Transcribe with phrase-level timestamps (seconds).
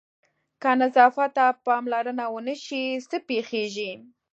[0.61, 3.91] که نظافت ته پاملرنه ونه شي څه پېښېږي؟